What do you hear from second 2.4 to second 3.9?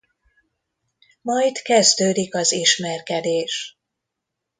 ismerkedés.